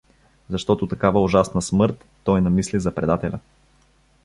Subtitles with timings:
[0.49, 3.39] Защото такава ужасна смърт той намисли за предателя.